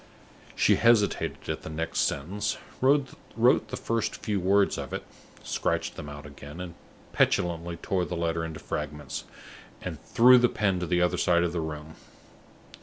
She 0.55 0.77
hesitated 0.77 1.47
at 1.47 1.61
the 1.61 1.69
next 1.69 1.99
sentence, 1.99 2.57
wrote 2.81 3.13
the 3.37 3.77
first 3.77 4.15
few 4.15 4.39
words 4.39 4.79
of 4.79 4.93
it, 4.93 5.03
scratched 5.43 5.95
them 5.95 6.09
out 6.09 6.25
again, 6.25 6.59
and 6.59 6.73
petulantly 7.13 7.77
tore 7.77 8.03
the 8.05 8.17
letter 8.17 8.43
into 8.43 8.59
fragments, 8.59 9.25
and 9.79 10.01
threw 10.01 10.39
the 10.39 10.49
pen 10.49 10.79
to 10.79 10.87
the 10.87 11.03
other 11.03 11.17
end 11.31 11.45
of 11.45 11.53
the 11.53 11.61
room. 11.61 11.97